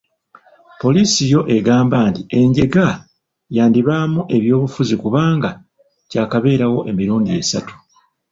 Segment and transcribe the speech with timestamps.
[0.81, 2.87] Poliisi yo egamba nti enjega
[3.55, 5.21] yandibaamu ebyobufuzi kuba
[6.09, 7.73] kyakabeerawo emirundi esatu.